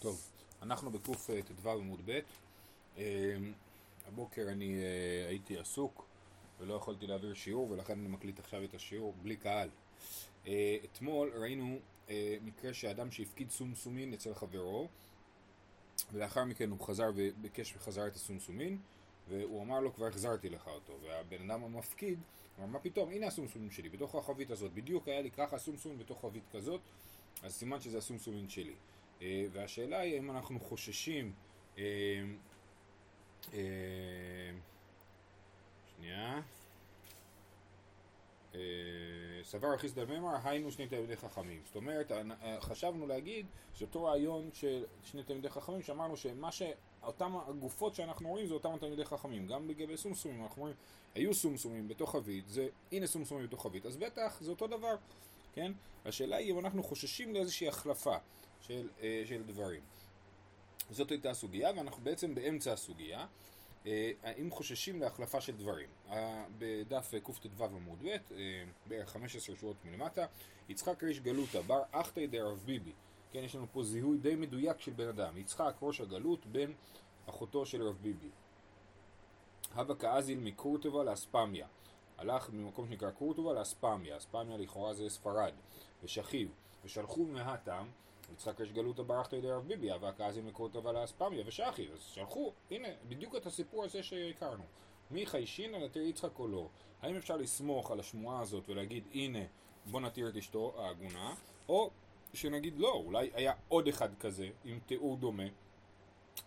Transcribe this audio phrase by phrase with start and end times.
[0.00, 0.20] טוב,
[0.62, 2.20] אנחנו בקט"ו עמוד ב'.
[2.98, 3.36] אה,
[4.08, 6.06] הבוקר אני אה, הייתי עסוק
[6.60, 9.68] ולא יכולתי להעביר שיעור ולכן אני מקליט עכשיו את השיעור בלי קהל.
[10.46, 11.78] אה, אתמול ראינו
[12.44, 14.88] מקרה שאדם שהפקיד סומסומין אצל חברו
[16.12, 18.78] ולאחר מכן הוא חזר וביקש בחזרה את הסומסומין
[19.28, 20.92] והוא אמר לו כבר החזרתי לך אותו.
[21.02, 22.18] והבן אדם המפקיד
[22.58, 23.10] אמר מה פתאום?
[23.10, 24.72] הנה הסומסומין שלי בתוך החבית הזאת.
[24.72, 26.80] בדיוק היה לי ככה סומסומין בתוך חבית כזאת.
[27.42, 28.72] אז סימן שזה הסומסומין שלי.
[28.72, 28.74] אה,
[29.22, 31.32] והשאלה היא האם אנחנו חוששים
[31.78, 31.84] אה,
[33.52, 34.50] אה,
[35.96, 36.40] שנייה.
[39.42, 41.62] סבר אחיס דממר היינו שני תלמידי חכמים.
[41.66, 42.12] זאת אומרת
[42.60, 46.62] חשבנו להגיד שאותו רעיון של שני תלמידי חכמים שאמרנו שמה ש...
[47.02, 49.46] אותם הגופות שאנחנו רואים זה אותם תלמידי חכמים.
[49.46, 50.76] גם לגבי סומסומים אנחנו רואים
[51.14, 54.96] היו סומסומים בתוך חבית זה הנה סומסומים בתוך חבית אז בטח זה אותו דבר
[55.52, 55.72] כן?
[56.04, 58.16] השאלה היא אם אנחנו חוששים לאיזושהי החלפה
[58.60, 59.80] של, אה, של דברים.
[60.90, 63.26] זאת הייתה הסוגיה, ואנחנו בעצם באמצע הסוגיה.
[63.86, 65.88] אה, האם חוששים להחלפה של דברים?
[66.58, 70.26] בדף קט"ו עמוד ב', אה, בערך 15 שורות מלמטה,
[70.68, 72.92] יצחק ריש גלותא, בר אחתא דרב ביבי.
[73.32, 75.36] כן, יש לנו פה זיהוי די מדויק של בן אדם.
[75.36, 76.72] יצחק ראש הגלות בן
[77.28, 78.30] אחותו של רב ביבי.
[79.74, 81.66] הווה כאזיל מקורטובה לאספמיה.
[82.18, 84.16] הלך ממקום שנקרא קורטובה לאספמיה.
[84.16, 85.52] אספמיה לכאורה זה ספרד.
[86.02, 86.50] ושכיב.
[86.84, 87.86] ושלחו מהתם
[88.32, 92.52] יצחק יש גלותא ברכתא ידי רב ביבי, אבק אז עם מקורתא לאספמיה ושחי, אז שלחו,
[92.70, 94.64] הנה, בדיוק את הסיפור הזה שהכרנו.
[95.10, 96.68] מי חיישין על התיר יצחק או לא?
[97.02, 99.38] האם אפשר לסמוך על השמועה הזאת ולהגיד, הנה,
[99.86, 101.34] בוא נתיר את אשתו העגונה,
[101.68, 101.90] או
[102.34, 105.46] שנגיד לא, אולי היה עוד אחד כזה, עם תיאור דומה,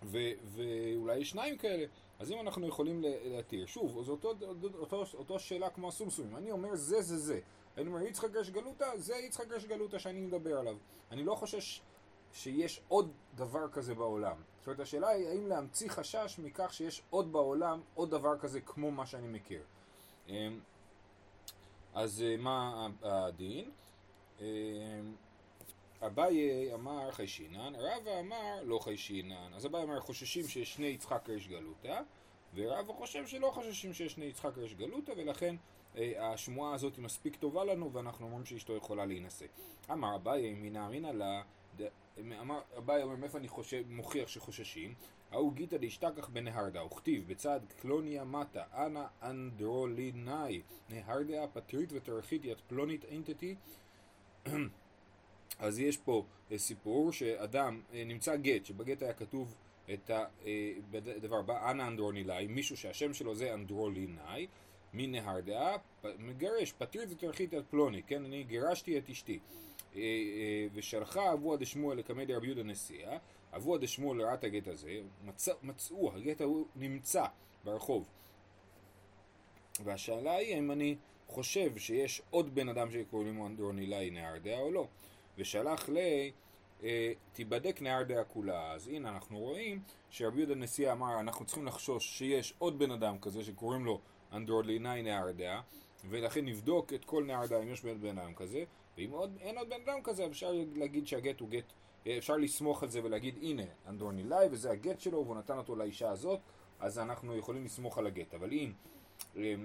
[0.04, 1.86] ו- ואולי יש שניים כאלה,
[2.20, 4.34] אז אם אנחנו יכולים להתיר, שוב, זו אותו,
[4.80, 7.40] אותו, אותו שאלה כמו הסומסומים, אני אומר זה זה זה,
[7.78, 10.78] אני אומר יצחק גרש גלותא, זה יצחק גרש גלותא שאני מדבר עליו,
[11.12, 11.82] אני לא חושש
[12.34, 17.32] שיש עוד דבר כזה בעולם, זאת אומרת השאלה היא האם להמציא חשש מכך שיש עוד
[17.34, 19.62] בעולם עוד דבר כזה כמו מה שאני מכיר.
[20.30, 20.60] אמ,
[21.94, 23.72] אז אה, מה הדין?
[26.06, 29.54] אביי אמר חיישינן, רבא אמר לא חיישינן.
[29.56, 32.02] אז אביי אמר חוששים שיש שני יצחק ריש גלותא,
[32.56, 35.56] ורבא חושב שלא חוששים שיש שני יצחק ריש גלותא, ולכן
[35.98, 39.46] אה, השמועה הזאת היא מספיק טובה לנו, ואנחנו אומרים שאשתו יכולה להינשא.
[39.92, 41.42] אמר אביי מינא אמינא לה,
[42.42, 44.94] אמר אביי אומר מאיפה אני חושב, מוכיח שחוששים?
[45.32, 53.06] ההוא גיתא דשתכח בנהרדה, וכתיב בצד קלוניה מטה, אנא אנדרולינאי, נהרדה פטרית ותרחית יד פלונית
[53.06, 53.56] אינטטי
[55.60, 59.56] אז יש פה אה, סיפור שאדם, אה, נמצא גט, שבגט היה כתוב
[59.94, 60.12] את
[60.94, 64.48] הדבר אה, הבא, אנא אנדרונילאי, מישהו שהשם שלו זה אנדרולינאי,
[64.94, 65.78] מנהרדעה,
[66.20, 69.40] מגרש, פטרית ותרחית על פלוני, כן, אני גירשתי את אשתי.
[70.74, 73.18] ושלחה אבוה דשמואל לקמא דרבי יהודה נשיאה,
[73.56, 77.26] אבוה דשמואל לראת הגט הזה, מצא, מצאו, הגט ההוא נמצא
[77.64, 78.06] ברחוב.
[79.84, 80.96] והשאלה היא אם אני
[81.28, 84.88] חושב שיש עוד בן אדם שקוראים לו אנדרונילאי נהרדעה או לא.
[85.38, 85.98] ושלח ל...
[86.84, 88.72] אה, תיבדק נהר דעה כולה.
[88.72, 93.20] אז הנה אנחנו רואים שרבי יהודה נשיא אמר אנחנו צריכים לחשוש שיש עוד בן אדם
[93.20, 94.00] כזה שקוראים לו
[94.34, 95.62] אנדרולינאי נהר דעה
[96.10, 98.64] ולכן נבדוק את כל נהר דעה אם יש בן אדם כזה
[98.98, 101.74] ואם עוד, אין עוד בן אדם כזה אפשר להגיד שהגט הוא גט
[102.08, 106.10] אה, אפשר לסמוך על זה ולהגיד הנה אנדרונילאי וזה הגט שלו והוא נתן אותו לאישה
[106.10, 106.40] הזאת
[106.80, 108.72] אז אנחנו יכולים לסמוך על הגט אבל אם
[109.38, 109.56] אה,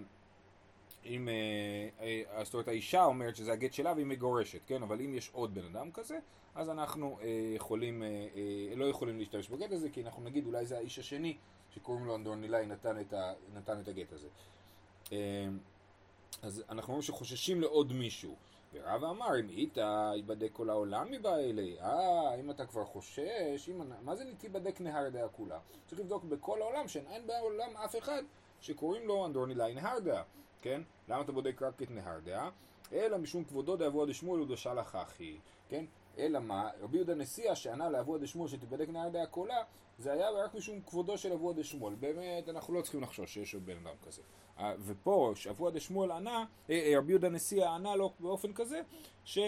[1.04, 4.82] אם, אה, אה, זאת אומרת האישה אומרת שזה הגט שלה והיא מגורשת, כן?
[4.82, 6.18] אבל אם יש עוד בן אדם כזה,
[6.54, 8.02] אז אנחנו אה, יכולים,
[8.76, 11.36] לא יכולים להשתמש בגט הזה, כי אנחנו נגיד אולי זה האיש השני
[11.70, 12.96] שקוראים לו אנדורנילאי נתן,
[13.54, 14.28] נתן את הגט הזה.
[16.42, 18.36] אז אנחנו אומרים שחוששים לעוד מישהו.
[18.72, 19.76] ורב אמר, אם היית,
[20.16, 21.76] ייבדק כל העולם מבא אלי.
[21.80, 25.58] אה, אם אתה כבר חושש, אם, מה זה תיבדק נהר דעה כולה?
[25.86, 28.22] צריך לבדוק בכל העולם שאין בעולם אף אחד
[28.60, 30.22] שקוראים לו אנדורנילאי נהר דעה.
[30.62, 30.82] כן?
[31.08, 32.50] למה אתה בודק רק את נהר דעה?
[32.92, 35.38] אלא משום כבודו דאבוה דשמואל ודשלח אחי,
[35.68, 35.84] כן?
[36.18, 36.70] אלא מה?
[36.80, 39.62] רבי יהודה נשיאה שענה לאבוה דשמואל שתיבדק נהר דעה קולה,
[39.98, 41.94] זה היה רק משום כבודו של אבוה דשמואל.
[41.94, 44.22] באמת, אנחנו לא צריכים לחשוש שיש עוד בן אדם כזה.
[44.58, 48.80] אה, ופה, שאבוה דשמואל ענה, אה, אה, רבי יהודה נשיאה ענה לו באופן כזה,
[49.24, 49.38] ש...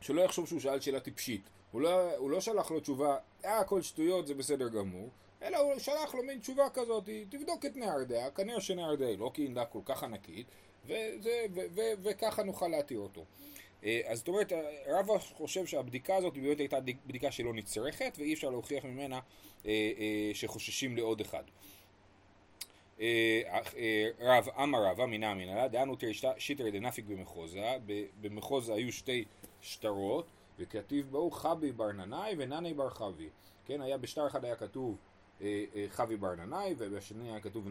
[0.00, 1.42] שלא יחשוב שהוא שאל שאלה טיפשית.
[1.72, 5.08] הוא לא, הוא לא שלח לו תשובה, אה, הכל שטויות, זה בסדר גמור.
[5.42, 9.30] אלא הוא שלח לו מין תשובה כזאת, תבדוק את נהר דעה, כנראה שנהר דעה לא
[9.34, 10.46] קינדה כל כך ענקית,
[10.84, 13.24] וזה, ו, ו, ו, וככה נוכל להתיר אותו.
[13.84, 14.52] אה, אז זאת אומרת,
[14.86, 19.20] רבא חושב שהבדיקה הזאת באמת הייתה בדיקה שלא נצרכת, ואי אפשר להוכיח ממנה
[19.66, 21.44] אה, אה, שחוששים לעוד אחד.
[24.20, 27.76] רב אמר רבא מינא אמינא דהנו תראה שיטרי דנפיק במחוזה,
[28.20, 29.24] במחוזה היו שתי
[29.60, 30.26] שטרות,
[30.58, 33.28] וכתיב בו חבי בר ננאי ונני בר חבי.
[33.66, 34.96] כן, היה בשטר אחד היה כתוב
[35.88, 37.68] חבי בר ננאי, ובשני היה כתוב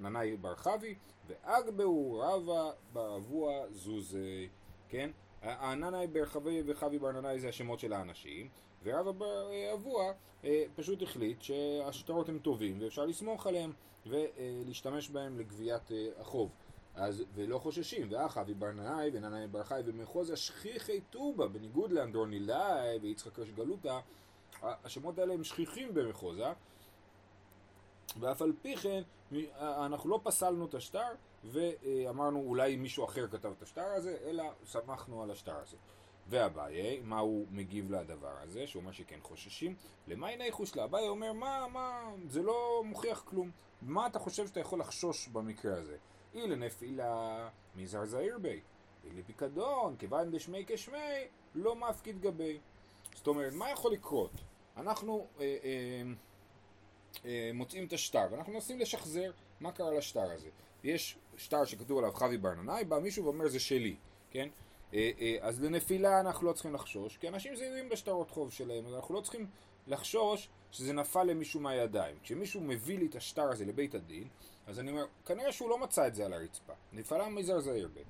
[0.00, 0.94] ננאי בר חבי,
[1.26, 4.48] ואגבהו רבה בר אבוע זוזי,
[4.88, 5.10] כן?
[5.42, 8.48] הננאי בר חבי וחבי בר ננאי זה השמות של האנשים,
[9.74, 10.12] אבוע
[10.44, 13.72] אה, פשוט החליט שהשטרות הם טובים ואפשר לסמוך עליהם
[14.06, 16.50] ולהשתמש בהם לגביית החוב.
[16.94, 23.38] אז, ולא חוששים, ואחאבי בר ננאי וננאי בר חי ומחוז השכיחי טובה, בניגוד לאנדרונילאי ויצחק
[23.54, 24.00] גלותה,
[24.62, 26.52] השמות האלה הם שכיחים במחוזה,
[28.20, 29.02] ואף על פי כן
[29.58, 31.08] אנחנו לא פסלנו את השטר
[31.44, 35.76] ואמרנו אולי מישהו אחר כתב את השטר הזה, אלא שמחנו על השטר הזה.
[36.28, 39.74] ואביי, מה הוא מגיב לדבר הזה, שהוא אומר שכן חוששים?
[40.06, 40.84] למה הנה ייחוש לה?
[40.84, 43.50] אביי אומר, מה, מה, זה לא מוכיח כלום.
[43.82, 45.96] מה אתה חושב שאתה יכול לחשוש במקרה הזה?
[46.34, 48.60] אי לנפילה מזר זעיר בי,
[49.04, 52.60] אי לפיקדון, כיוון דשמי כשמי, לא מפקיד גבי.
[53.14, 54.32] זאת אומרת, מה יכול לקרות?
[54.76, 56.12] אנחנו אה, אה, אה,
[57.54, 59.30] מוצאים את השטר, ואנחנו מנסים לשחזר
[59.60, 60.48] מה קרה לשטר הזה.
[60.84, 63.96] יש שטר שכתוב עליו חבי ברננאי, בא מישהו ואומר זה שלי,
[64.30, 64.48] כן?
[64.94, 68.94] אה, אה, אז לנפילה אנחנו לא צריכים לחשוש, כי אנשים זהירים בשטרות חוב שלהם, אז
[68.94, 69.46] אנחנו לא צריכים
[69.86, 72.16] לחשוש שזה נפל למישהו מהידיים.
[72.22, 74.28] כשמישהו מביא לי את השטר הזה לבית הדין,
[74.66, 76.72] אז אני אומר, כנראה שהוא לא מצא את זה על הרצפה.
[76.92, 78.04] נפלה מזרזעיר בין.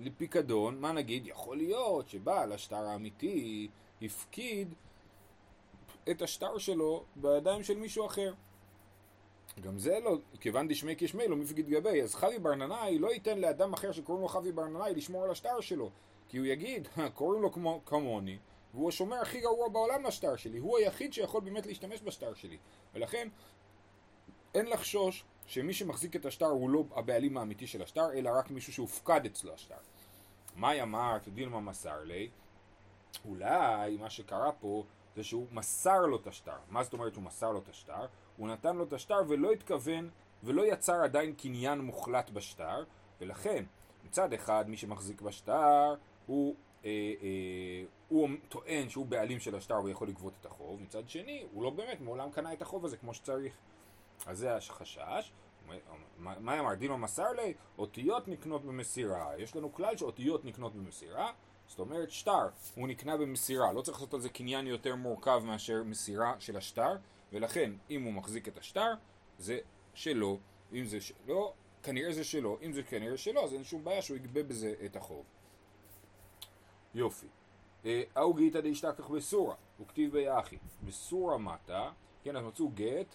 [0.00, 1.26] ולפיקדון, מה נגיד?
[1.26, 3.68] יכול להיות שבעל השטר האמיתי
[4.02, 4.74] הפקיד
[6.10, 8.34] את השטר שלו בידיים של מישהו אחר.
[9.60, 13.72] גם זה לא, כיוון דשמי כשמי לא מפקיד גבי, אז חבי ברננאי לא ייתן לאדם
[13.72, 15.90] אחר שקוראים לו חבי ברננאי לשמור על השטר שלו,
[16.28, 18.38] כי הוא יגיד, קוראים לו כמו, כמוני,
[18.74, 22.56] והוא השומר הכי גרוע בעולם לשטר שלי, הוא היחיד שיכול באמת להשתמש בשטר שלי,
[22.94, 23.28] ולכן
[24.54, 28.72] אין לחשוש שמי שמחזיק את השטר הוא לא הבעלים האמיתי של השטר, אלא רק מישהו
[28.72, 29.76] שהופקד אצלו השטר.
[30.56, 32.30] מאי אמרת דילמה מסר לי,
[33.24, 34.84] אולי מה שקרה פה
[35.16, 36.56] זה שהוא מסר לו את השטר.
[36.68, 38.06] מה זאת אומרת שהוא מסר לו את השטר?
[38.36, 40.10] הוא נתן לו את השטר ולא התכוון
[40.44, 42.84] ולא יצר עדיין קניין מוחלט בשטר,
[43.20, 43.64] ולכן
[44.04, 45.94] מצד אחד מי שמחזיק בשטר
[46.26, 46.54] הוא,
[46.84, 46.90] אה,
[47.22, 51.70] אה, הוא טוען שהוא בעלים של השטר ויכול לגבות את החוב, מצד שני הוא לא
[51.70, 53.52] באמת מעולם קנה את החוב הזה כמו שצריך.
[54.26, 55.32] אז זה החשש.
[56.18, 56.74] מה אמר?
[56.74, 57.54] דימה מסר לי?
[57.78, 59.32] אותיות נקנות במסירה.
[59.38, 61.32] יש לנו כלל שאותיות נקנות במסירה.
[61.70, 65.82] זאת אומרת שטר, הוא נקנה במסירה, לא צריך לעשות על זה קניין יותר מורכב מאשר
[65.84, 66.96] מסירה של השטר,
[67.32, 68.94] ולכן אם הוא מחזיק את השטר,
[69.38, 69.58] זה
[69.94, 70.38] שלו,
[70.72, 71.52] אם זה שלו,
[71.82, 74.96] כנראה זה שלו, אם זה כנראה שלו, אז אין שום בעיה שהוא יגבה בזה את
[74.96, 75.24] החוב.
[76.94, 77.26] יופי.
[78.16, 81.90] אהו גיתא דאשתכח בסורה, הוא כתיב ביחי, בסורה מטה,
[82.22, 83.14] כן, אז מצאו גט אה,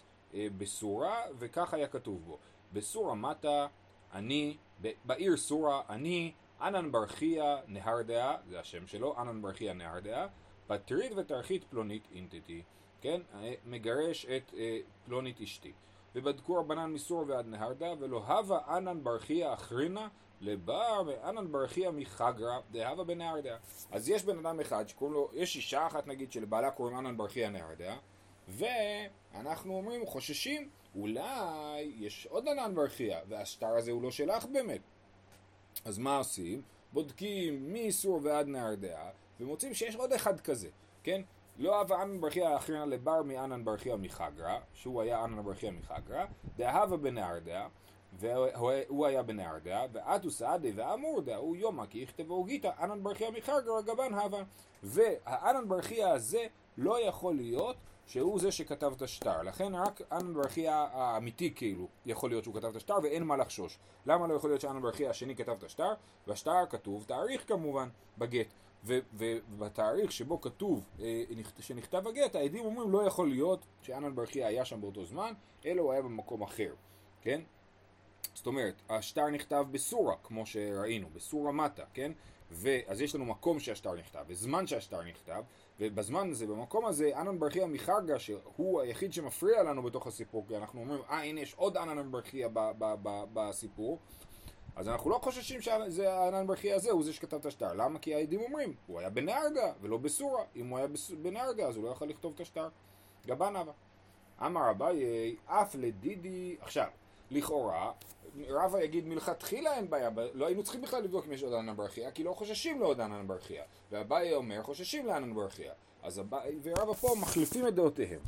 [0.58, 2.38] בסורה, וכך היה כתוב בו.
[2.74, 3.68] בסורה מטה,
[4.14, 4.58] אני,
[5.06, 10.28] בעיר סורה, אני אנן ברכיה נהרדעה, זה השם שלו, אנן ברכיה נהרדעה,
[10.68, 12.64] פטריד ותרחית פלונית אינטטי,
[13.02, 13.22] כן?
[13.66, 15.74] מגרש את אה, פלונית אשתי.
[16.16, 20.08] ובדקו רבנן מסור ועד נהרדה, ולא הווה אנן ברכיה אחרינה
[20.42, 23.58] לבר ואנן ברכיה מחגרא דהווה בנהרדה.
[23.92, 27.50] אז יש בן אדם אחד שקוראים לו, יש אישה אחת נגיד שלבעלה קוראים אנן ברכיה
[27.50, 27.96] נהרדה,
[28.48, 34.82] ואנחנו אומרים, חוששים, אולי יש עוד ענן ברכיה, והשטר הזה הוא לא שלך באמת.
[35.86, 36.62] אז מה עושים?
[36.94, 39.10] בודקים מאיסור ועד נהרדעה,
[39.40, 40.70] ומוצאים שיש עוד אחד כזה,
[41.04, 41.22] כן?
[41.58, 46.26] לא אהבה אנן ברכיה האחרונה לבר מאנן ברכיה מחגרא, שהוא היה אנן ברכיה מחגרא,
[46.58, 47.68] דאהבה בנהרדעה,
[48.20, 54.14] והוא היה בנהרדעה, ואתו סעדי ואמורדה, הוא יומא כי יכתבו גיתא אנן ברכיה מחגרא גבן
[54.14, 54.44] הווה.
[54.84, 56.46] והאנן ברכיה הזה
[56.78, 59.42] לא יכול להיות שהוא זה שכתב את השטר.
[59.42, 63.80] לכן רק אנן ברכיה האמיתי כאילו יכול להיות שהוא כתב את השטר ואין מה לחשוש.
[64.06, 65.94] למה לא יכול להיות שאנן ברכיה השני כתב את השטר?
[66.28, 68.48] והשטר כתוב תאריך כמובן בגט.
[68.86, 71.24] ובתאריך שבו כתוב אה,
[71.60, 75.34] שנכתב הגט, העדים אומרים לא יכול להיות שאנן ברכיה היה שם באותו זמן,
[75.66, 76.74] אלא הוא היה במקום אחר,
[77.22, 77.42] כן?
[78.34, 82.12] זאת אומרת, השטר נכתב בסורה, כמו שראינו, בסורה מטה, כן?
[82.52, 85.44] ואז יש לנו מקום שהשטר נכתב, וזמן שהשטר נכתב,
[85.80, 90.82] ובזמן הזה, במקום הזה, אנן ברכיה מחרגה, שהוא היחיד שמפריע לנו בתוך הסיפור, כי אנחנו
[90.82, 92.48] אומרים, אה הנה יש עוד אנן ברכיה
[93.34, 94.00] בסיפור,
[94.76, 97.74] אז אנחנו לא חוששים שזה האנן ברכיה הזה, הוא זה שכתב את השטר.
[97.74, 98.00] למה?
[98.00, 100.44] כי העדים אומרים, הוא היה בנהרגה ולא בסורה.
[100.56, 100.88] אם הוא היה
[101.22, 102.70] בנהרגה אז הוא לא יכול לכתוב את השטר.
[103.28, 103.72] גבן אבא.
[104.46, 106.88] אמר אביי, אף לדידי, עכשיו,
[107.32, 107.92] לכאורה,
[108.50, 112.12] רבא יגיד מלכתחילה אין בעיה, לא היינו צריכים בכלל לבדוק אם יש עוד ענן ברכיה,
[112.12, 113.64] כי לא חוששים לעוד ענן ברכיה.
[113.92, 115.74] ואביי אומר חוששים לענן ברכיה.
[116.04, 118.20] אז אביי ורבא פה מחליפים את דעותיהם.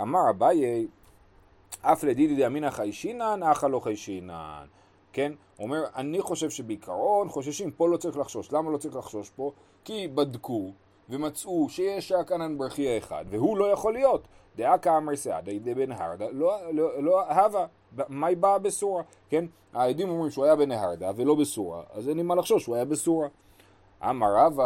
[0.00, 0.86] אמר אביי,
[1.80, 4.66] אף לדידי דאמינא חיישינן, אחא לא חיישינן.
[5.12, 5.32] כן?
[5.56, 8.52] הוא אומר, אני חושב שבעיקרון חוששים, פה לא צריך לחשוש.
[8.52, 9.52] למה לא צריך לחשוש פה?
[9.84, 10.72] כי בדקו
[11.08, 14.28] ומצאו שיש רק ענן ברכייה אחד, והוא לא יכול להיות.
[14.56, 17.30] דעה כאמר סעדה, בן הרדה, לא, לא, לא
[17.92, 19.44] הווה, מה היא באה בסורה, כן?
[19.72, 23.28] העדים אומרים שהוא היה בנהרדה ולא בסורה, אז אין לי מה לחשוש, הוא היה בסורה.
[24.10, 24.64] אמר רבא,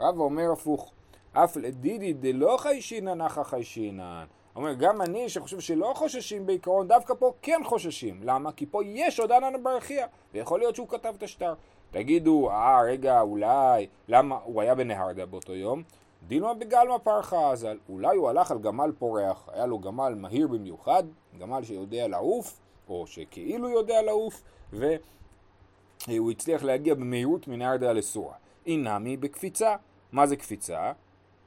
[0.00, 0.92] רבא אומר הפוך,
[1.32, 4.24] אף לדידי דלא חיישינן אחא חיישינן.
[4.56, 8.20] אומר, גם אני שחושב שלא חוששים בעיקרון, דווקא פה כן חוששים.
[8.22, 8.52] למה?
[8.52, 11.54] כי פה יש עוד ענן ברכייה, ויכול להיות שהוא כתב את השטר.
[11.90, 15.82] תגידו, אה, רגע, אולי, למה, הוא היה בנהרדה באותו יום,
[16.26, 21.04] דילמה בגלמה פרחה, אז אולי הוא הלך על גמל פורח, היה לו גמל מהיר במיוחד,
[21.38, 28.34] גמל שיודע לעוף, או שכאילו יודע לעוף, והוא הצליח להגיע במהירות מנהרדה לסורה.
[28.66, 29.76] אינמי בקפיצה.
[30.12, 30.92] מה זה קפיצה?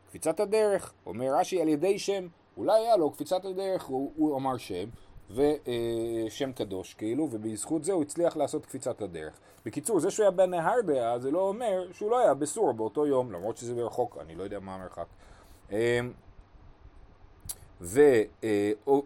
[0.09, 0.93] קפיצת הדרך.
[1.05, 2.27] אומר רש"י על ידי שם.
[2.57, 4.89] אולי היה לו קפיצת הדרך, הוא, הוא אמר שם,
[5.33, 9.39] ושם קדוש כאילו, ובזכות זה הוא הצליח לעשות קפיצת הדרך.
[9.65, 13.57] בקיצור, זה שהוא היה בנהרדיה זה לא אומר שהוא לא היה בסור באותו יום, למרות
[13.57, 15.05] שזה ברחוק, אני לא יודע מה המרחק.
[15.71, 16.11] אמ,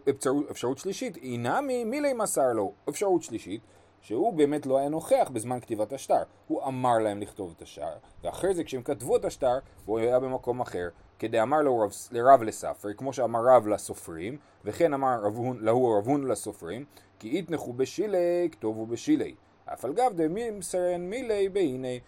[0.06, 2.72] ואפשרות שלישית, אינמי מילי מסר לו.
[2.88, 3.60] אפשרות שלישית,
[4.00, 6.22] שהוא באמת לא היה נוכח בזמן כתיבת השטר.
[6.48, 10.60] הוא אמר להם לכתוב את השטר, ואחרי זה כשהם כתבו את השטר, הוא היה במקום
[10.60, 10.88] אחר.
[11.18, 15.16] כדאמר לרב, לרב לספרי, כמו שאמר רב לסופרים, וכן אמר
[15.60, 16.84] להוא רב הון לסופרים,
[17.18, 19.34] כי יתנחו בשילי, כתובו בשילי.
[19.64, 21.98] אף על גב דמימסרן מילי בהנה.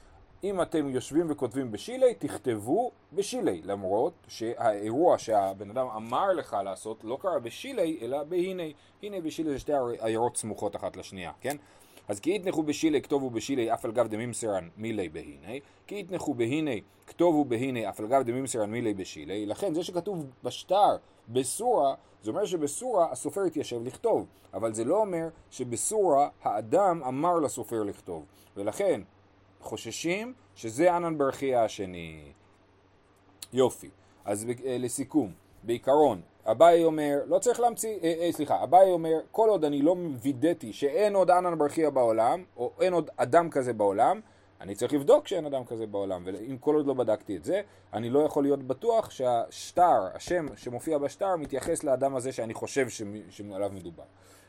[0.44, 7.18] אם אתם יושבים וכותבים בשילי, תכתבו בשילי, למרות שהאירוע שהבן אדם אמר לך לעשות לא
[7.20, 8.62] קרה בשילי, אלא בהנה.
[9.02, 11.56] הנה בשילי זה שתי עיירות סמוכות אחת לשנייה, כן?
[12.08, 16.80] אז כי יתנחו בשילי כתובו בשילי אף על גב דמימסרן מילי בהיני, כי יתנחו בהיני
[17.06, 20.96] כתובו בהיני אף על גב דמימסרן מילי בשילי, לכן זה שכתוב בשטר
[21.28, 27.82] בסורה, זה אומר שבסורה הסופר התיישב לכתוב, אבל זה לא אומר שבסורה האדם אמר לסופר
[27.82, 28.24] לכתוב,
[28.56, 29.00] ולכן
[29.60, 32.32] חוששים שזה ענן ברכייה השני.
[33.52, 33.90] יופי,
[34.24, 39.48] אז אה, לסיכום, בעיקרון אביי אומר, לא צריך להמציא, אה, אה, סליחה, אביי אומר, כל
[39.48, 44.20] עוד אני לא וידאתי שאין עוד אנן ברכיה בעולם, או אין עוד אדם כזה בעולם,
[44.60, 47.60] אני צריך לבדוק שאין אדם כזה בעולם, ואם כל עוד לא בדקתי את זה,
[47.92, 52.88] אני לא יכול להיות בטוח שהשטר, השם שמופיע בשטר, מתייחס לאדם הזה שאני חושב
[53.30, 54.04] שעליו מדובר.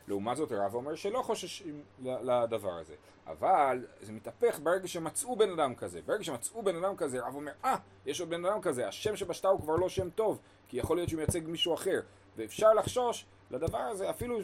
[0.08, 2.94] לעומת זאת הרב אומר שלא חוששים לדבר הזה.
[3.26, 6.00] אבל זה מתהפך ברגע שמצאו בן אדם כזה.
[6.06, 9.16] ברגע שמצאו בן אדם כזה, הרב אומר, אה, ah, יש עוד בן אדם כזה, השם
[9.16, 10.38] שבשטר הוא כבר לא שם טוב,
[10.70, 12.00] כי יכול להיות שהוא מייצג מישהו אחר.
[12.36, 14.38] ואפשר לחשוש לדבר הזה אפילו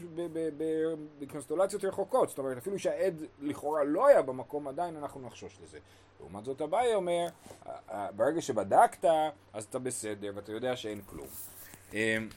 [1.19, 5.79] בקונסטולציות רחוקות, זאת אומרת אפילו שהעד לכאורה לא היה במקום עדיין אנחנו נחשוש לזה.
[6.21, 7.27] לעומת זאת אביי אומר,
[8.17, 9.05] ברגע שבדקת
[9.53, 11.27] אז אתה בסדר ואתה יודע שאין כלום.
[11.95, 12.29] אמ,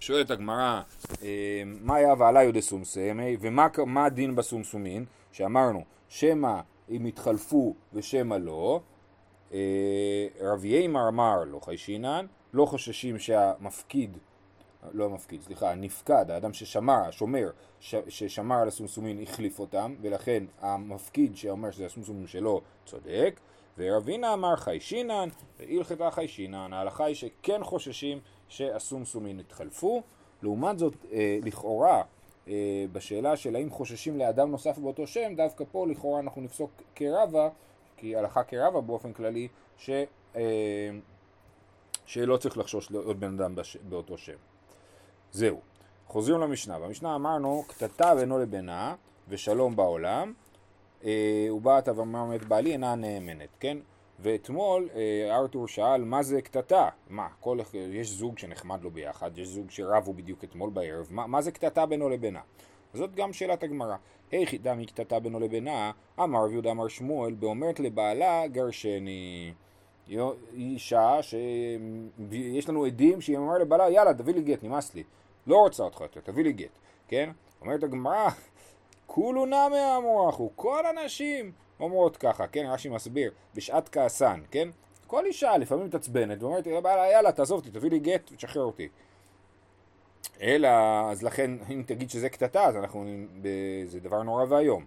[0.00, 0.82] שואלת הגמרא,
[1.22, 6.60] אה, מה היה ועלה יודי סומסמי, ומה הדין בסומסומין, שאמרנו, שמא
[6.90, 8.80] אם התחלפו ושמא לא,
[9.52, 9.58] אה,
[10.40, 14.18] רב יימר אמר לא חיישינן, לא חוששים שהמפקיד,
[14.92, 17.50] לא המפקיד, סליחה, הנפקד, האדם ששמר, השומר,
[17.80, 23.40] ש, ששמר על הסומסומין החליף אותם, ולכן המפקיד שאומר שזה הסומסומים שלו צודק,
[23.78, 25.28] ורבינה אמר חיישינן,
[25.58, 30.02] והלכתה חיישינן, ההלכה היא שכן חוששים שהסומסומים התחלפו.
[30.42, 32.02] לעומת זאת, אה, לכאורה,
[32.48, 37.48] אה, בשאלה של האם חוששים לאדם נוסף באותו שם, דווקא פה לכאורה אנחנו נפסוק כרבה,
[37.96, 39.90] כי הלכה כרבה באופן כללי, ש,
[40.36, 40.90] אה,
[42.08, 44.36] שלא צריך לחשוש לעוד בן אדם בש, באותו שם.
[45.32, 45.60] זהו.
[46.06, 46.78] חוזרים למשנה.
[46.78, 48.94] במשנה אמרנו, קטטה בינו לבינה
[49.28, 50.32] ושלום בעולם,
[51.04, 53.78] אה, ובאת ואמר את בעלי אינה נאמנת, כן?
[54.20, 56.88] ואתמול אה, ארתור שאל מה זה קטטה?
[57.10, 61.42] מה, כל, יש זוג שנחמד לו ביחד, יש זוג שרבו בדיוק אתמול בערב, מה, מה
[61.42, 62.40] זה קטטה בינו לבינה?
[62.94, 63.96] זאת גם שאלת הגמרא.
[64.30, 69.52] היכי היחידה מקטטה בינו לבינה, אמר רב יהודה אמר שמואל, באומרת לבעלה גרשני.
[70.52, 75.02] אישה שיש לנו עדים שהיא אמרה לבעלה יאללה תביא לי גט נמאס לי
[75.46, 78.28] לא רוצה אותך יותר תביא לי גט כן אומרת הגמרא
[79.06, 84.68] כולו נמי אמרו כל הנשים אומרות ככה, כן, רש"י מסביר, בשעת כעסן, כן?
[85.06, 88.88] כל אישה לפעמים מתעצבנת ואומרת, יאללה, תעזוב אותי, תביא לי גט ותשחרר אותי.
[90.40, 90.68] אלא,
[91.10, 93.04] אז לכן, אם תגיד שזה קטטה, אז אנחנו,
[93.84, 94.84] זה דבר נורא ואיום.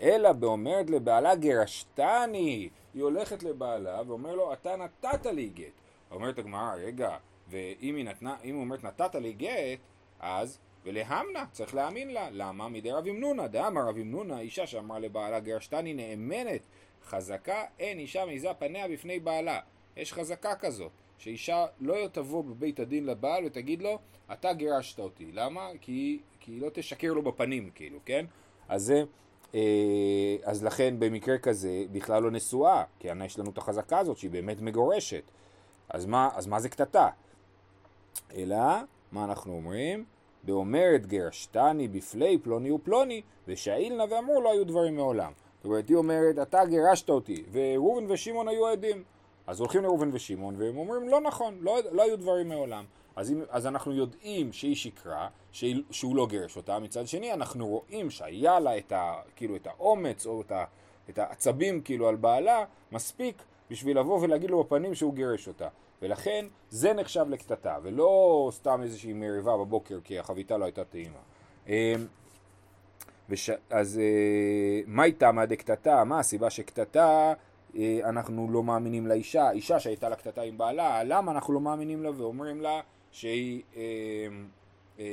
[0.00, 5.72] אלא באומרת לבעלה גרשתני, היא הולכת לבעלה ואומר לו, אתה נתת לי גט.
[6.10, 7.16] אומרת הגמרא, רגע,
[7.48, 9.78] ואם היא נתנה, אם היא אומרת נתת לי גט,
[10.20, 12.28] אז ולהמנה, צריך להאמין לה.
[12.30, 12.68] למה?
[12.68, 13.48] מדי רב ימנונה.
[13.48, 16.60] דאמר רב ימנונה, אישה שאמרה לבעלה גרשתני נאמנת,
[17.04, 19.60] חזקה, אין אישה מעיזה פניה בפני בעלה.
[19.96, 23.98] יש חזקה כזאת, שאישה לא תבוא בבית הדין לבעל ותגיד לו,
[24.32, 25.32] אתה גירשת אותי.
[25.32, 25.68] למה?
[25.80, 28.26] כי, כי היא לא תשקר לו בפנים, כאילו, כן?
[28.68, 29.04] אז זה
[30.44, 34.60] אז לכן במקרה כזה בכלל לא נשואה, כי יש לנו את החזקה הזאת שהיא באמת
[34.60, 35.22] מגורשת.
[35.88, 37.08] אז מה, אז מה זה קטטה?
[38.34, 38.56] אלא,
[39.12, 40.04] מה אנחנו אומרים?
[40.44, 45.32] באומרת גרשתני בפלי פלוני ופלוני, ושאילנה ואמרו לא היו דברים מעולם.
[45.56, 49.02] זאת אומרת, היא אומרת, אתה גירשת אותי, וראובן ושמעון היו עדים.
[49.46, 52.84] אז הולכים לראובן ושמעון, והם אומרים, לא נכון, לא, לא היו דברים מעולם.
[53.16, 57.66] אז, אם, אז אנחנו יודעים שהיא שקרה, שהיא, שהוא לא גירש אותה, מצד שני אנחנו
[57.66, 60.64] רואים שהיה לה את, ה, כאילו, את האומץ או את, ה,
[61.10, 65.68] את העצבים כאילו על בעלה מספיק בשביל לבוא ולהגיד לו בפנים שהוא גירש אותה.
[66.02, 71.18] ולכן זה נחשב לקטטה, ולא סתם איזושהי מריבה בבוקר כי החביתה לא הייתה טעימה.
[71.68, 71.72] אמ,
[73.28, 73.50] וש...
[73.70, 76.04] אז אה, מה איתה מהדקטטה?
[76.04, 77.32] מה הסיבה שקטטה
[77.76, 79.50] אה, אנחנו לא מאמינים לאישה?
[79.50, 82.80] אישה שהייתה לה קטטה עם בעלה, למה אנחנו לא מאמינים לה ואומרים לה
[83.12, 83.62] שהיא...
[84.98, 85.04] אה,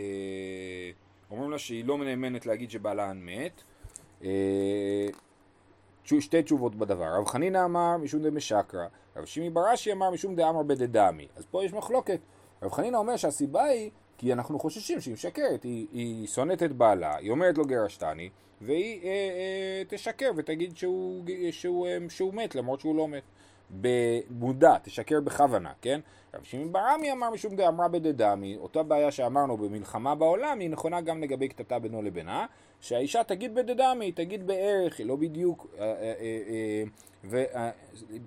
[1.32, 3.64] אומרים לה שהיא לא נאמנת להגיד שבעלה מת.
[6.22, 7.18] שתי תשובות בדבר.
[7.18, 11.28] רב חנינא אמר משום דמשקרא, רב שימי בראשי אמר משום דאמר בדדמי.
[11.36, 12.20] אז פה יש מחלוקת.
[12.64, 17.16] רב חנינא אומר שהסיבה היא כי אנחנו חוששים שהיא משקרת, היא, היא שונאת את בעלה,
[17.16, 18.30] היא אומרת לו גרשתני,
[18.62, 23.24] והיא אה, אה, תשקר ותגיד שהוא, שהוא, שהוא, אה, שהוא מת למרות שהוא לא מת.
[23.72, 26.00] במודע, תשקר בכוונה, כן?
[26.34, 31.22] רב שמעון ברמי אמר משום דאמרה בדדמי, אותה בעיה שאמרנו במלחמה בעולם, היא נכונה גם
[31.22, 32.46] לגבי קטטה בינו לבינה,
[32.82, 36.14] שהאישה תגיד בדדמי, תגיד בערך, היא לא בדיוק, אה, אה,
[37.56, 37.72] אה,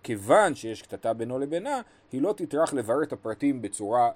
[0.03, 1.81] וכיוון שיש קטטה בינו לבינה,
[2.13, 4.11] היא לא תטרח לברר את הפרטים בצורה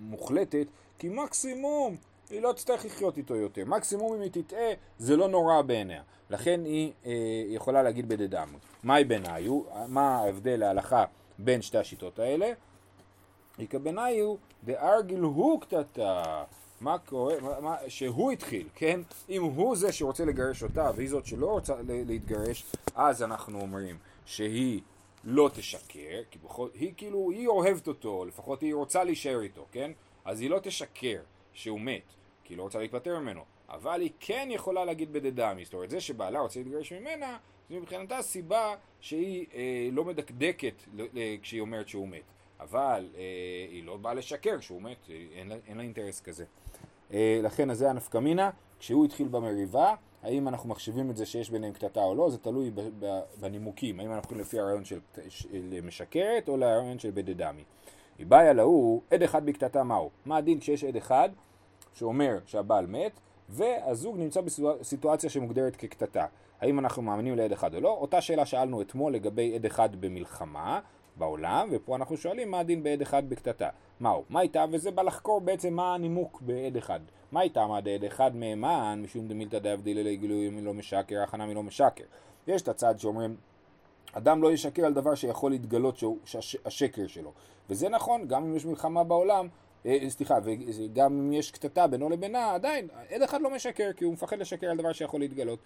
[0.00, 0.66] מוחלטת,
[0.98, 1.96] כי מקסימום
[2.30, 3.64] היא לא תצטרך לחיות איתו יותר.
[3.64, 6.02] מקסימום אם היא תטעה, זה לא נורא בעיניה.
[6.30, 6.92] לכן היא
[7.48, 8.56] יכולה להגיד בדדמי.
[8.82, 9.62] מהי ביניו?
[9.88, 11.04] מה ההבדל להלכה
[11.38, 12.52] בין שתי השיטות האלה?
[13.58, 14.34] איכא ביניו
[14.64, 16.44] דארגיל הוא קטטה.
[16.80, 19.00] מה קורה, מה, שהוא התחיל, כן?
[19.28, 24.80] אם הוא זה שרוצה לגרש אותה והיא זאת שלא רוצה להתגרש, אז אנחנו אומרים שהיא
[25.24, 29.90] לא תשקר, כי בכל, היא כאילו, היא אוהבת אותו, לפחות היא רוצה להישאר איתו, כן?
[30.24, 31.20] אז היא לא תשקר
[31.52, 32.02] שהוא מת,
[32.50, 36.00] כי היא לא רוצה להיפטר ממנו, אבל היא כן יכולה להגיד בדדמי, זאת אומרת זה
[36.00, 37.38] שבעלה רוצה להתגרש ממנה,
[37.70, 40.82] זה מבחינתה סיבה שהיא אה, לא מדקדקת
[41.42, 42.22] כשהיא אומרת שהוא מת.
[42.60, 43.22] אבל אה,
[43.70, 46.44] היא לא באה לשקר כשהוא מת, אין לה, אין לה אינטרס כזה.
[47.12, 51.72] אה, לכן אז זה הנפקמינה, כשהוא התחיל במריבה, האם אנחנו מחשיבים את זה שיש ביניהם
[51.72, 52.70] קטטה או לא, זה תלוי
[53.40, 57.64] בנימוקים, האם אנחנו הולכים לפי הרעיון של, של משקרת או לרעיון של בדדמי.
[58.20, 60.10] מבעיה להוא, עד אחד בקטטה מהו?
[60.24, 61.28] מה הדין כשיש עד אחד
[61.94, 66.26] שאומר שהבעל מת, והזוג נמצא בסיטואציה שמוגדרת כקטטה.
[66.60, 67.88] האם אנחנו מאמינים לעד אחד או לא?
[67.88, 70.80] אותה שאלה שאלנו אתמול לגבי עד אחד במלחמה,
[71.16, 73.68] בעולם, ופה אנחנו שואלים מה הדין בעד אחד בקטטה.
[74.00, 74.24] מהו?
[74.28, 74.64] מה איתה?
[74.70, 77.00] וזה בא לחקור בעצם מה הנימוק בעד אחד.
[77.32, 77.66] מה איתה?
[77.66, 82.04] מה דעד אחד מהימן, משום דמילתא דאבדיל אלי גילוי מלא משקר, הכנה מלא משקר.
[82.46, 83.36] יש את הצד שאומרים,
[84.12, 86.18] אדם לא ישקר על דבר שיכול להתגלות שהוא
[86.64, 87.32] השקר שלו.
[87.70, 89.48] וזה נכון, גם אם יש מלחמה בעולם,
[90.08, 94.38] סליחה, וגם אם יש קטטה בינו לבינה, עדיין, עד אחד לא משקר, כי הוא מפחד
[94.38, 95.58] לשקר על דבר שיכול להתגלות.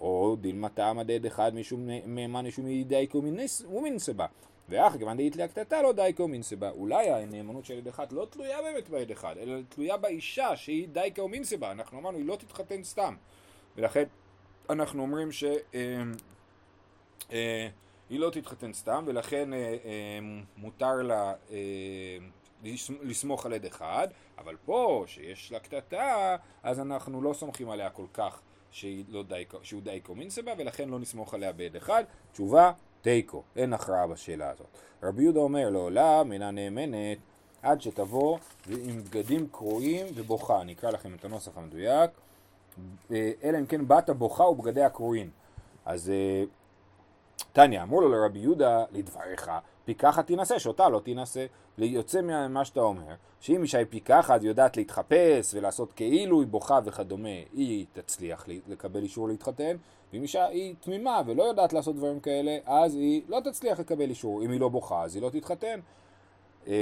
[0.00, 3.22] או דילמה טעמא דעד אחד משום מהימן משום מידייקו
[3.70, 4.26] ומינסבה.
[4.68, 6.70] ואח כיוון דאית להקטטה לא דייקו מינסבה.
[6.70, 11.28] אולי הנאמנות של עד אחד לא תלויה באמת בעד אחד, אלא תלויה באישה שהיא דייקו
[11.28, 11.70] מינסבה.
[11.70, 13.14] אנחנו אמרנו, היא לא תתחתן סתם.
[13.76, 14.04] ולכן
[14.70, 15.44] אנחנו אומרים ש...
[15.74, 16.02] אה,
[17.32, 17.68] אה,
[18.10, 20.18] לא תתחתן סתם, ולכן אה, אה,
[20.56, 21.56] מותר לה אה,
[23.02, 28.06] לסמוך על עד אחד, אבל פה, שיש לה קטטה, אז אנחנו לא סומכים עליה כל
[28.14, 28.40] כך
[29.08, 32.04] לא דייקו, שהוא דייקו מינסבה, ולכן לא נסמוך עליה בעד אחד.
[32.32, 32.72] תשובה,
[33.02, 34.66] תיקו, אין הכרעה בשאלה הזאת.
[35.02, 37.18] רבי יהודה אומר לעולם אינה נאמנת
[37.62, 40.60] עד שתבוא עם בגדים קרועים ובוכה.
[40.60, 42.10] אני אקרא לכם את הנוסח המדויק.
[43.10, 45.30] אה, אלא אם כן בת הבוכה ובגדיה קרועים.
[45.84, 46.44] אז אה,
[47.52, 49.50] תניא, אמרו לו לרבי יהודה, לדבריך,
[49.84, 51.46] פיקחת תינשא, שאותה לא תינשא.
[51.78, 57.28] יוצא ממה שאתה אומר, שאם אישה היא פיקחת ויודעת להתחפש ולעשות כאילו היא בוכה וכדומה,
[57.52, 59.76] היא תצליח לקבל אישור להתחתן,
[60.12, 64.42] ואם אישה היא תמימה ולא יודעת לעשות דברים כאלה, אז היא לא תצליח לקבל אישור.
[64.42, 65.80] אם היא לא בוכה, אז היא לא תתחתן.
[66.68, 66.74] אה,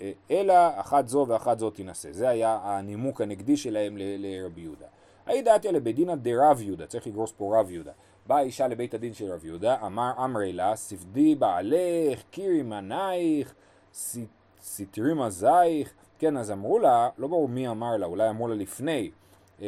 [0.00, 2.12] אה, אלא אחת זו ואחת זו תינשא.
[2.12, 4.86] זה היה הנימוק הנגדי שלהם לרבי יהודה.
[5.26, 7.92] היי דעתיה לבית דינא דרב יהודה, צריך לגרוס פה רב יהודה.
[8.26, 13.54] באה אישה לבית הדין של רב יהודה, אמר אמרי לה, ספדי בעלך, קירי מנייך,
[14.62, 15.92] סתרי מזייך.
[16.18, 19.10] כן, אז אמרו לה, לא ברור מי אמר לה, אולי אמרו לה לפני,
[19.60, 19.66] אמ,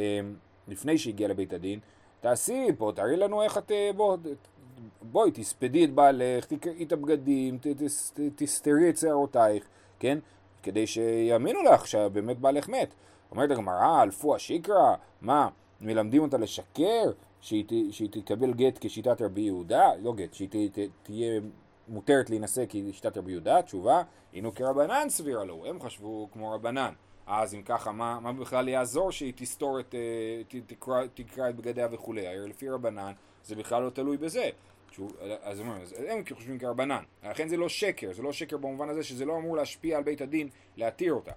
[0.68, 1.80] לפני שהגיעה לבית הדין,
[2.20, 4.16] תעשי פה, תראי לנו איך את, אה, בוא,
[5.02, 7.58] בואי תספדי את בעלך, תקראי את הבגדים,
[8.36, 9.64] תסתרי את שערותייך,
[9.98, 10.18] כן?
[10.62, 12.94] כדי שיאמינו לך שבאמת בעלך מת.
[13.30, 15.48] אומרת הגמרא, אלפו השיקרא, מה?
[15.80, 17.64] מלמדים אותה לשקר, שהיא,
[18.10, 21.40] תקבל גט כשיטת רבי יהודה, לא גט, שהיא ת- ת- תהיה
[21.88, 24.02] מותרת להינשא כשיטת רבי יהודה, תשובה,
[24.34, 26.92] הנה כרבנן סבירה לו, הם חשבו כמו רבנן.
[27.26, 31.56] אז אם ככה, מה, מה בכלל יעזור שהיא תסתור את, אה, ת, תקרא, תקרא את
[31.56, 32.26] בגדיה וכולי?
[32.26, 33.12] הרי לפי רבנן
[33.44, 34.48] זה בכלל לא תלוי בזה.
[35.42, 35.62] אז
[36.08, 37.02] הם חושבים כרבנן.
[37.24, 40.20] לכן זה לא שקר, זה לא שקר במובן הזה שזה לא אמור להשפיע על בית
[40.20, 41.32] הדין להתיר אותה.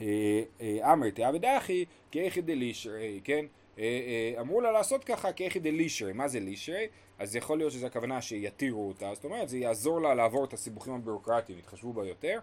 [0.00, 3.44] אה, אה, אמר תאה ודחי כאיכי דלישרי, כן?
[3.78, 6.12] אה, אה, אמרו לה לעשות ככה כאיכי דלישרי.
[6.12, 6.86] מה זה לישרי?
[7.18, 10.94] אז יכול להיות שזו הכוונה שיתירו אותה, זאת אומרת זה יעזור לה לעבור את הסיבוכים
[10.94, 12.38] הביורוקרטיים, יתחשבו בה יותר.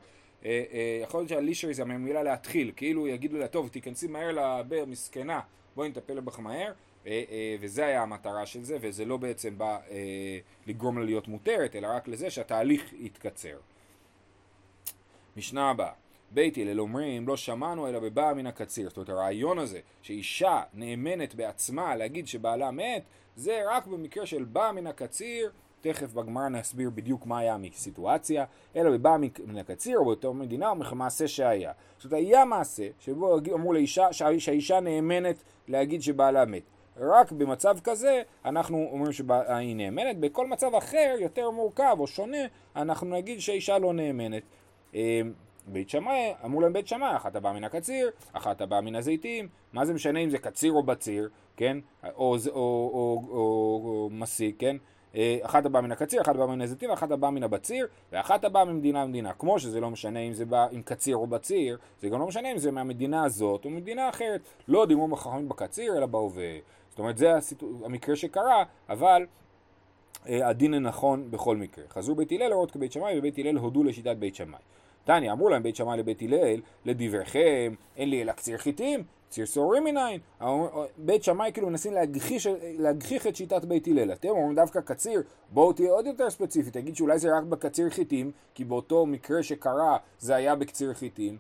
[0.46, 5.40] אה, יכול להיות שהלישרי זה מהמילה להתחיל, כאילו יגידו לה, טוב, תיכנסי מהר לבאר, מסכנה,
[5.76, 6.74] בואי נטפל בך מהר,
[7.60, 9.78] וזה היה המטרה של זה, וזה לא בעצם בא
[10.68, 13.58] לגרום לה להיות מותרת, אלא רק לזה שהתהליך יתקצר.
[15.38, 15.92] משנה הבאה,
[16.36, 18.90] בית הלל אומרים לא שמענו אלא בבאה מן הקציר.
[18.90, 23.04] זאת אומרת הרעיון הזה שאישה נאמנת בעצמה להגיד שבעלה מת
[23.36, 28.46] זה רק במקרה של באה מן הקציר תכף בגמרא נסביר בדיוק מה היה הסיטואציה,
[28.76, 31.72] אלא בבאה מן הקציר או באותה מדינה או מעשה שהיה.
[31.98, 35.36] זאת אומרת היה מעשה שבו אמרו לאישה שהאישה נאמנת
[35.68, 36.64] להגיד שבעלה מת.
[36.98, 42.38] רק במצב כזה אנחנו אומרים שהיא נאמנת, בכל מצב אחר יותר מורכב או שונה
[42.76, 44.44] אנחנו נגיד שהאישה לא נאמנת.
[45.68, 49.86] בית שמאי, אמרו להם בית שמאי, אחת הבאה מן הקציר, אחת הבאה מן הזיתים, מה
[49.86, 54.56] זה משנה אם זה קציר או בציר, כן, או, או, או, או, או, או מסיק,
[54.60, 54.78] כן,
[55.42, 59.04] אחת הבאה מן הקציר, אחת הבאה מן הזיתים, אחת הבאה מן הבציר, ואחת הבאה ממדינה
[59.04, 62.28] למדינה, כמו שזה לא משנה אם זה בא עם קציר או בציר, זה גם לא
[62.28, 66.54] משנה אם זה מהמדינה הזאת או ממדינה אחרת, לא דימו בחכמים בקציר אלא בהווה,
[66.90, 67.68] זאת אומרת זה הסיטו...
[67.86, 69.26] המקרה שקרה, אבל
[70.26, 71.86] הדין הנכון בכל מקרה.
[71.90, 74.60] חזרו בית הלל לראות כבית שמאי ובית הלל הודו לשיטת בית שמאי.
[75.06, 79.84] תניא, אמרו להם בית שמאי לבית הלל, לדבריכם, אין לי אלא קציר חיטים, קציר שעורים
[79.84, 80.20] מניין.
[80.98, 84.12] בית שמאי כאילו מנסים להגחיש, להגחיך את שיטת בית הלל.
[84.12, 88.32] אתם אומרים דווקא קציר, בואו תהיה עוד יותר ספציפי, תגיד שאולי זה רק בקציר חיטים,
[88.54, 91.38] כי באותו מקרה שקרה זה היה בקציר חיטים.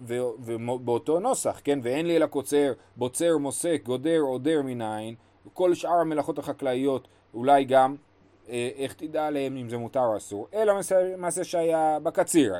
[0.00, 5.14] ובאותו נוסח, כן, ואין לי אלא קוצר, בוצר, מוסק, גודר, עודר מניין,
[5.52, 7.96] כל שאר המלאכות החקלאיות אולי גם
[8.48, 10.74] איך תדע עליהם אם זה מותר או אסור, אלא
[11.18, 12.54] מעשה שהיה בקציר.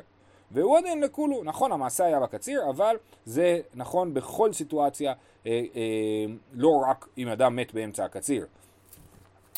[0.51, 5.13] והוא עדיין לכולו, נכון המעשה היה בקציר, אבל זה נכון בכל סיטואציה,
[5.47, 8.47] אה, אה, לא רק אם אדם מת באמצע הקציר.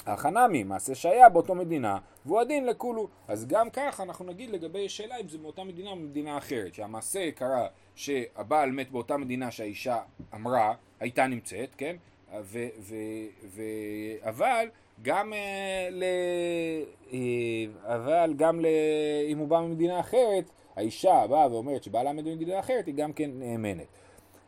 [0.07, 3.09] החנמי, מעשה שהיה באותו מדינה, והוא הדין לכולו.
[3.29, 7.31] אז גם כך אנחנו נגיד לגבי שאלה אם זה באותה מדינה או במדינה אחרת, שהמעשה
[7.31, 9.99] קרה שהבעל מת באותה מדינה שהאישה
[10.35, 11.97] אמרה, הייתה נמצאת, כן?
[12.41, 12.95] ו, ו,
[13.45, 13.63] ו,
[14.23, 14.69] אבל
[15.03, 16.05] גם אה, ל...
[17.13, 18.67] אה, אבל גם ל...
[19.29, 23.31] אם הוא בא ממדינה אחרת, האישה באה ואומרת שבעלה מת במדינה אחרת, היא גם כן
[23.35, 23.87] נאמנת.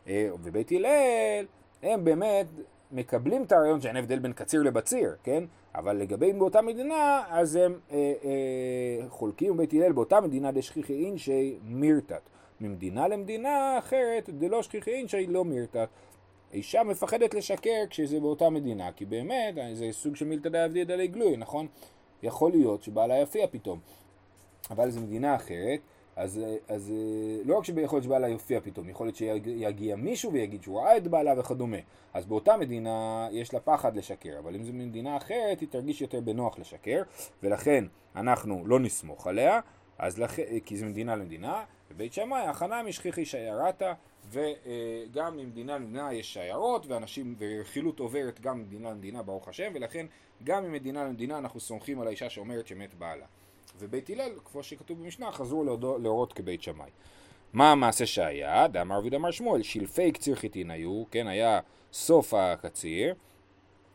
[0.07, 1.45] אה, ובית הלל,
[1.83, 2.47] הם באמת
[2.91, 5.43] מקבלים את הרעיון שאין הבדל בין קציר לבציר, כן?
[5.75, 11.57] אבל לגבי באותה מדינה, אז הם אה, אה, חולקים בית הלל באותה מדינה דשכיחי אינשי
[11.63, 12.21] מירתת.
[12.61, 15.87] ממדינה למדינה אחרת, דלא שכיחי אינשי לא מירתת.
[16.53, 21.37] אישה מפחדת לשקר כשזה באותה מדינה, כי באמת זה סוג של מילתא דעבדיא דלי גלוי,
[21.37, 21.67] נכון?
[22.23, 23.79] יכול להיות שבעלה יופיע פתאום,
[24.71, 25.79] אבל זו מדינה אחרת,
[26.15, 26.93] אז, אז
[27.45, 31.07] לא רק שיכול להיות שבעלה יופיע פתאום, יכול להיות שיגיע מישהו ויגיד שהוא ראה את
[31.07, 31.77] בעלה וכדומה.
[32.13, 36.19] אז באותה מדינה יש לה פחד לשקר, אבל אם זו מדינה אחרת היא תרגיש יותר
[36.19, 37.01] בנוח לשקר,
[37.43, 37.85] ולכן
[38.15, 39.59] אנחנו לא נסמוך עליה,
[39.97, 40.39] אז לכ...
[40.65, 43.93] כי זו מדינה למדינה, ובית שמאי הכנה משכיחי שיירתה,
[44.29, 50.05] וגם ממדינה למדינה יש שיירות, ואנשים, ורכילות עוברת גם ממדינה למדינה ברוך השם, ולכן
[50.43, 53.25] גם ממדינה למדינה אנחנו סומכים על האישה שאומרת שמת בעלה.
[53.79, 55.63] ובית הלל, כמו שכתוב במשנה, חזרו
[55.99, 56.89] להורות כבית שמאי.
[57.53, 58.67] מה המעשה שהיה?
[58.67, 61.59] דאמר ודאמר שמואל, שלפי קציר חיטין היו, כן, היה
[61.93, 63.15] סוף הקציר,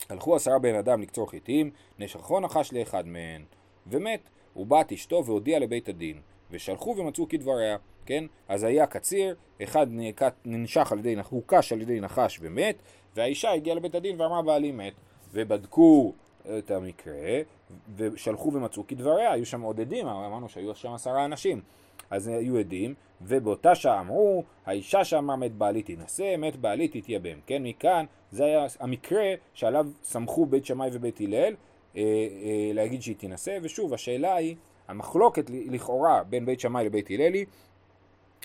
[0.08, 3.44] הלכו עשרה בן אדם לקצור חיטים, נשכו נחש לאחד מהן,
[3.86, 4.30] ומת.
[4.56, 6.20] ובת אשתו והודיע לבית הדין,
[6.50, 8.24] ושלחו ומצאו כדבריה, כן?
[8.48, 9.86] אז היה קציר, אחד
[10.44, 12.76] ננשך על ידי, הוקש על ידי נחש ומת,
[13.16, 14.92] והאישה הגיעה לבית הדין ואמרה בעלי מת,
[15.32, 16.12] ובדקו
[16.58, 17.40] את המקרה,
[17.96, 21.60] ושלחו ומצאו כדבריה, היו שם עוד עדים, אמרנו שהיו שם עשרה אנשים,
[22.10, 27.62] אז היו עדים, ובאותה שעה אמרו, האישה שאמרה מת בעלי תינשא, מת בעלי תתייבם, כן?
[27.62, 31.54] מכאן זה היה המקרה שעליו סמכו בית שמאי ובית הלל,
[31.96, 34.56] אה, אה, להגיד שהיא תינשא, ושוב השאלה היא,
[34.88, 37.44] המחלוקת לכאורה בין בית שמאי לבית הללי,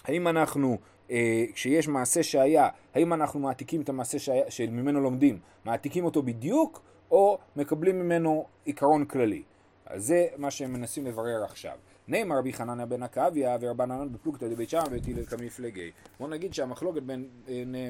[0.04, 0.78] האם אנחנו,
[1.12, 6.82] אה, כשיש מעשה שהיה, האם אנחנו מעתיקים את המעשה שהיה, שממנו לומדים, מעתיקים אותו בדיוק,
[7.12, 9.44] או מקבלים ממנו עיקרון כללי.
[9.86, 11.78] אז זה מה שהם מנסים לברר עכשיו.
[12.08, 15.92] נאמר רבי חנניה בן עקביה ורבנן בפלוגתא דבית שמאי ובית הלל כמפלגי.
[16.20, 17.30] בוא נגיד שהמחלוקת בין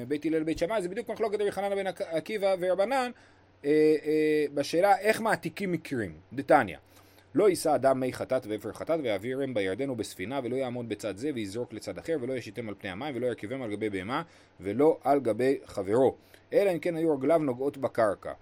[0.08, 3.10] בית הלל לבית שמאי זה בדיוק מחלוקת רבי חנניה בן עקיבא ורבנן
[3.64, 3.70] אה,
[4.04, 6.12] אה, בשאלה איך מעתיקים מקרים.
[6.32, 6.76] דתניא
[7.34, 11.72] לא יישא אדם מי חטאת ואפר חטאת ויעבירם בירדן ובספינה ולא יעמוד בצד זה ויזרוק
[11.72, 14.22] לצד אחר ולא ישיתם על פני המים ולא ירכיבם על גבי בהמה
[14.60, 16.16] ולא על גבי חברו.
[16.52, 18.32] אלא אם כן היו רגליו נוגעות בקרקע.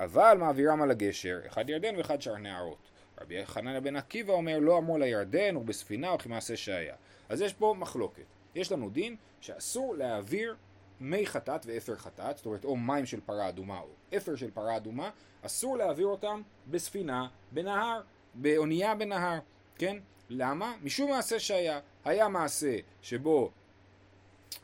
[0.00, 4.78] אבל מעבירם על הגשר אחד ירדן ואחד שער נערות רבי חנניה בן עקיבא אומר לא
[4.78, 6.94] אמור לירדן או בספינה או כמעשה שהיה.
[7.28, 8.22] אז יש פה מחלוקת.
[8.54, 10.56] יש לנו דין שאסור להעביר
[11.02, 14.76] מי חטאת ואפר חטאת, זאת אומרת או מים של פרה אדומה או אפר של פרה
[14.76, 15.10] אדומה,
[15.42, 18.00] אסור להעביר אותם בספינה, בנהר,
[18.34, 19.38] באונייה בנהר,
[19.78, 19.96] כן?
[20.30, 20.74] למה?
[20.82, 21.80] משום מעשה שהיה.
[22.04, 23.50] היה מעשה שבו,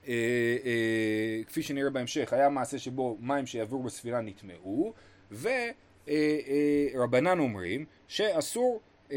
[0.09, 0.13] אה,
[0.65, 4.93] אה, כפי שנראה בהמשך, היה מעשה שבו מים שיעברו בספינה נטמעו,
[5.31, 8.81] ורבנן אה, אה, אומרים שאסור
[9.13, 9.17] אה,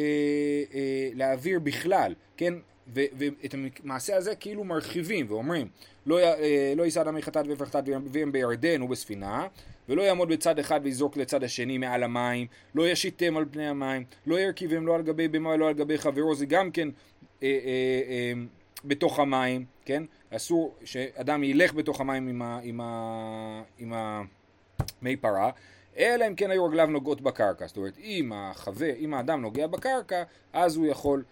[0.74, 2.54] אה, להעביר בכלל, כן?
[2.94, 5.68] ואת המעשה הזה כאילו מרחיבים ואומרים
[6.06, 7.04] לא, אה, לא יישא
[7.48, 9.48] ואפר חטאת והם בירדן ובספינה
[9.90, 14.40] ולא יעמוד בצד אחד ויזרוק לצד השני מעל המים לא ישיתם על פני המים לא
[14.40, 16.90] ירכיבם לא על גבי במה לא על גבי חברו זה גם כן
[17.44, 18.34] אה, אה, אה,
[18.86, 20.04] בתוך המים כן?
[20.30, 23.94] אסור שאדם ילך בתוך המים עם, ה, עם, ה, עם
[25.02, 25.50] המי פרה
[25.98, 27.68] אלא אם כן היו רגליו נוגעות בקרקע.
[27.68, 30.24] זאת אומרת אם, החבר, אם האדם נוגע בקרקע
[30.54, 31.24] אז הוא יכול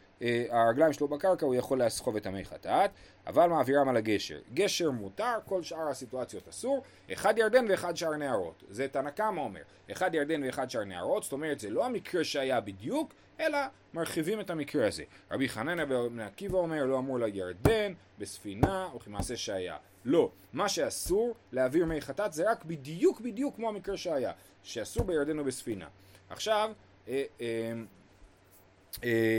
[0.49, 2.91] הרגליים שלו בקרקע הוא יכול לסחוב את המי חטאת,
[3.27, 4.39] אבל מעבירם על הגשר.
[4.53, 8.63] גשר מותר, כל שאר הסיטואציות אסור, אחד ירדן ואחד שאר נערות.
[8.69, 12.61] זה תנא קמא אומר, אחד ירדן ואחד שאר נערות, זאת אומרת זה לא המקרה שהיה
[12.61, 13.57] בדיוק, אלא
[13.93, 15.03] מרחיבים את המקרה הזה.
[15.31, 19.77] רבי חנניה בן עקיבא אומר, לא אמור לירדן, בספינה, או כמעשה שהיה.
[20.05, 24.31] לא, מה שאסור להעביר מי חטאת זה רק בדיוק בדיוק כמו המקרה שהיה,
[24.63, 25.87] שאסור בירדן ובספינה.
[26.29, 26.71] עכשיו,
[27.07, 27.73] אה, אה, אה,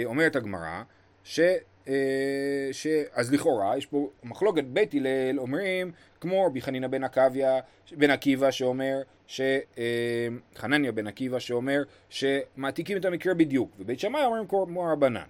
[0.04, 0.82] אומרת הגמרא,
[1.24, 1.40] ש...
[1.88, 2.86] אה, ש...
[3.12, 7.60] אז לכאורה יש פה מחלוקת בית הלל אומרים כמו רבי חנינא בן עקביה,
[7.92, 9.40] בן עקיבא שאומר, ש...
[9.78, 15.26] אה, חנניה בן עקיבא שאומר שמעתיקים את המקרה בדיוק ובית שמאי אומרים כמו רבנן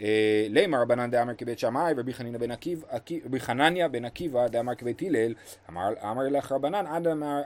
[0.00, 2.86] אה, לימר רבנן דאמר כבית שמאי ורבי חנינא בן עקיבא,
[3.24, 5.34] רבי חנניה בן עקיבא דאמר כבית הלל,
[5.68, 6.84] אמר לך רבנן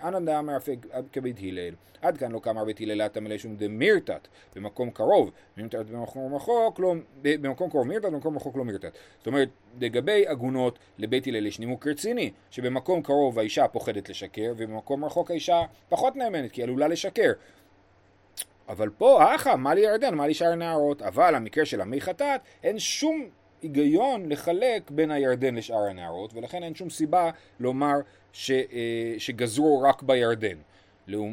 [0.04, 0.56] אנא דאמר
[1.12, 5.86] כבית הלל, עד כאן לא קאמר בית הלל אתה מלא שום דמירתת, במקום קרוב, מירתת
[5.86, 8.92] במקום רחוק, לא, במקום קרוב מירתת, במקום רחוק לא מירתת.
[9.18, 9.48] זאת אומרת,
[9.80, 15.62] לגבי עגונות לבית הלל יש נימוק רציני, שבמקום קרוב האישה פוחדת לשקר, ובמקום רחוק האישה
[15.88, 17.32] פחות נאמנת, כי היא עלולה לשקר.
[18.68, 21.02] אבל פה, אחא, מה לי ירדן, מה לי שאר הנערות?
[21.02, 23.28] אבל המקרה של המי חטאת, אין שום
[23.62, 27.94] היגיון לחלק בין הירדן לשאר הנערות, ולכן אין שום סיבה לומר
[28.32, 30.56] ש, אה, שגזרו רק בירדן.
[31.14, 31.24] אה,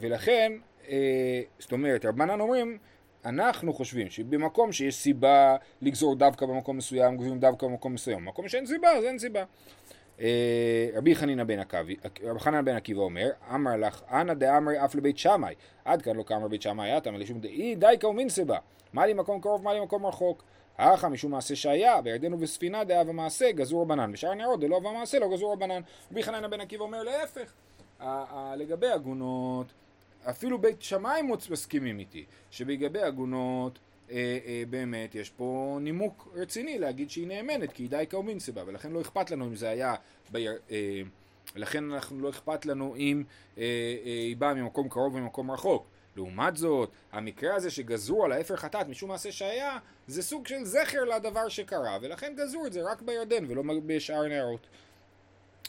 [0.00, 0.52] ולכן,
[0.88, 2.78] אה, זאת אומרת, רבנן אומרים,
[3.24, 8.24] אנחנו חושבים שבמקום שיש סיבה לגזור דווקא במקום מסוים, גוזרים דווקא במקום מסוים.
[8.24, 9.44] במקום שאין סיבה, אז אין סיבה.
[10.20, 14.94] אה, רבי חנינא בן עקיבא, רבי חנינא בן עקיבא אומר, אמר לך, אנא דאמרי אף
[14.94, 15.54] לבית שמאי,
[15.84, 18.58] עד כאן לא כאמר בית שמאי עתה, מלשום דאי דייקה ומינסבה,
[18.92, 20.44] מה לי מקום קרוב, מה לי מקום רחוק.
[20.78, 25.32] האחא משום מעשה שהיה, בירדן ובספינה דאה ומעשה גזור רבנן, בשאר הנערות דלא ומעשה לא
[25.32, 25.80] גזור רבנן.
[26.12, 27.52] רבי חנינא בן עקיבא אומר להפך,
[28.56, 29.66] לגבי עגונות,
[30.30, 33.78] אפילו בית שמאי מסכימים איתי, שלגבי עגונות
[34.70, 39.00] באמת יש פה נימוק רציני להגיד שהיא נאמנת, כי היא די קאומין סיבה, ולכן לא
[39.00, 39.94] אכפת לנו אם זה היה,
[40.32, 41.02] ביר, אה,
[41.56, 43.22] לכן אנחנו לא אכפת לנו אם
[43.58, 45.86] אה, אה, היא באה ממקום קרוב וממקום רחוק.
[46.16, 51.04] לעומת זאת, המקרה הזה שגזרו על האפר חטאת משום מעשה שהיה, זה סוג של זכר
[51.04, 54.66] לדבר שקרה, ולכן גזרו את זה רק בירדן ולא בשאר נערות.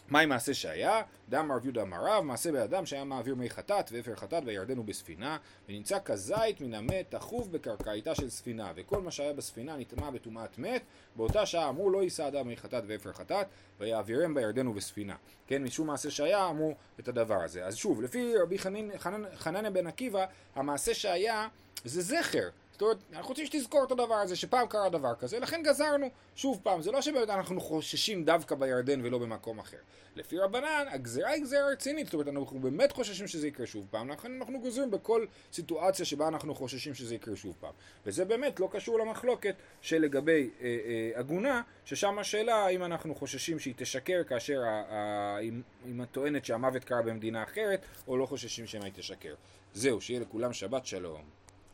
[0.09, 1.01] מהי מעשה שהיה?
[1.29, 5.37] דם רב יהודה רב, מעשה באדם שהיה מעביר מי חטאת ואפר חטאת בירדן ובספינה,
[5.69, 10.81] ונמצא כזית מן המת תכוף בקרקעיתה של ספינה, וכל מה שהיה בספינה נטמע בטומאת מת,
[11.15, 13.47] באותה שעה אמרו לא יישא אדם מי חטאת ואפר חטאת,
[13.79, 15.15] ויעבירם בירדן ובספינה.
[15.47, 17.65] כן, משום מעשה שהיה אמרו את הדבר הזה.
[17.65, 18.57] אז שוב, לפי רבי
[19.35, 21.47] חנניה בן עקיבא, המעשה שהיה
[21.85, 22.49] זה זכר.
[22.79, 26.09] זאת אומרת, אנחנו רוצים שתזכור את הדבר הזה, שפעם קרה דבר כזה, לכן גזרנו.
[26.35, 29.77] שוב פעם, זה לא שבאמת אנחנו חוששים דווקא בירדן ולא במקום אחר.
[30.15, 34.09] לפי רבנן, הגזירה היא גזירה רצינית, זאת אומרת, אנחנו באמת חוששים שזה יקרה שוב פעם,
[34.09, 37.73] לכן אנחנו גוזרים בכל סיטואציה שבה אנחנו חוששים שזה יקרה שוב פעם.
[38.05, 43.73] וזה באמת לא קשור למחלוקת שלגבי אה, אה, עגונה, ששם השאלה האם אנחנו חוששים שהיא
[43.77, 44.61] תשקר כאשר
[45.37, 45.51] היא
[46.11, 49.33] טוענת שהמוות קרה במדינה אחרת, או לא חוששים שמא היא תשקר.
[49.73, 51.38] זהו, שיהיה לכולם שבת שלום.